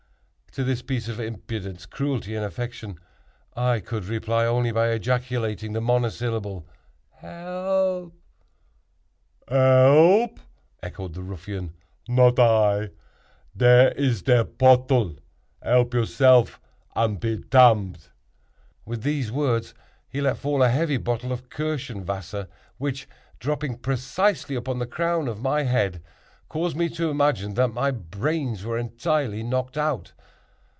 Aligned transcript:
To 0.55 0.65
this 0.65 0.81
piece 0.81 1.07
of 1.07 1.17
impudence, 1.17 1.85
cruelty 1.85 2.35
and 2.35 2.43
affectation, 2.43 2.99
I 3.55 3.79
could 3.79 4.03
reply 4.03 4.45
only 4.45 4.73
by 4.73 4.89
ejaculating 4.89 5.71
the 5.71 5.79
monosyllable 5.79 6.67
"Help!" 7.11 8.13
"Elp!" 9.47 10.41
echoed 10.83 11.13
the 11.13 11.23
ruffian—"not 11.23 12.37
I. 12.37 12.89
Dare 13.55 13.93
iz 13.93 14.23
te 14.23 14.43
pottle—elp 14.43 15.93
yourself, 15.93 16.59
und 16.97 17.21
pe 17.21 17.37
tam'd!" 17.49 18.09
With 18.83 19.03
these 19.03 19.31
words 19.31 19.73
he 20.09 20.19
let 20.19 20.35
fall 20.37 20.61
a 20.63 20.67
heavy 20.67 20.97
bottle 20.97 21.31
of 21.31 21.47
Kirschenwasser 21.47 22.49
which, 22.77 23.07
dropping 23.39 23.77
precisely 23.77 24.57
upon 24.57 24.79
the 24.79 24.85
crown 24.85 25.29
of 25.29 25.39
my 25.39 25.63
head, 25.63 26.03
caused 26.49 26.75
me 26.75 26.89
to 26.89 27.09
imagine 27.09 27.53
that 27.53 27.69
my 27.69 27.89
brains 27.89 28.65
were 28.65 28.77
entirely 28.77 29.43
knocked 29.43 29.77
out. 29.77 30.11